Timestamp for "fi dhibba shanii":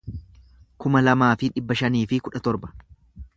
1.41-2.03